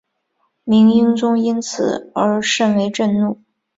[0.63, 3.39] 明英宗因此而甚为震怒。